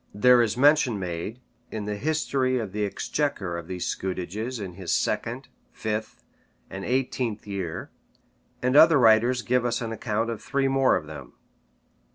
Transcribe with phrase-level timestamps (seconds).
[0.15, 4.91] There is mention made, in the history of the exchequer, of these scutages in his
[4.91, 6.23] second, fifth,
[6.71, 7.91] and eighteenth year;
[8.63, 11.33] and other writers give us an account of three more of them.